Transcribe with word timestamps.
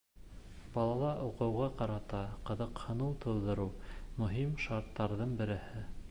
Балала 0.75 1.09
уҡыуға 1.25 1.67
ҡарата 1.81 2.21
ҡыҙыҡһыныу 2.47 3.11
тыуҙырыу— 3.25 3.67
мөһим 4.23 4.55
шарттарҙың 4.67 5.37
береһе. 5.43 5.83